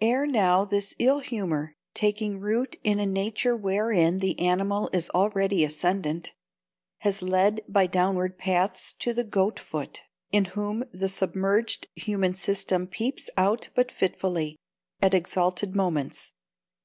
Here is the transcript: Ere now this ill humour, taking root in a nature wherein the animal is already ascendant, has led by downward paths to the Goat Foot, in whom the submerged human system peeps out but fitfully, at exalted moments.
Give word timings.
Ere 0.00 0.26
now 0.26 0.64
this 0.64 0.92
ill 0.98 1.20
humour, 1.20 1.76
taking 1.94 2.40
root 2.40 2.74
in 2.82 2.98
a 2.98 3.06
nature 3.06 3.56
wherein 3.56 4.18
the 4.18 4.36
animal 4.40 4.90
is 4.92 5.08
already 5.10 5.62
ascendant, 5.62 6.32
has 7.02 7.22
led 7.22 7.60
by 7.68 7.86
downward 7.86 8.38
paths 8.38 8.92
to 8.92 9.12
the 9.14 9.22
Goat 9.22 9.60
Foot, 9.60 10.00
in 10.32 10.46
whom 10.46 10.82
the 10.90 11.08
submerged 11.08 11.86
human 11.94 12.34
system 12.34 12.88
peeps 12.88 13.30
out 13.36 13.68
but 13.76 13.92
fitfully, 13.92 14.56
at 15.00 15.14
exalted 15.14 15.76
moments. 15.76 16.32